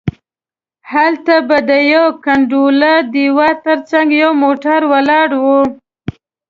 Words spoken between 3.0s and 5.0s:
دیوال تر څنګه یو موټر